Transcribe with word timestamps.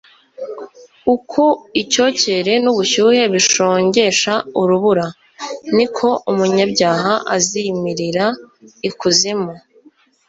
uko 1.15 1.43
icyokere 1.81 2.53
n'ubushyuhe 2.63 3.21
bishongesha 3.33 4.33
urubura, 4.61 5.05
ni 5.75 5.85
ko 5.95 6.07
umunyabyaha 6.31 7.13
azimirira 7.35 8.25
ikuzimu 8.89 9.53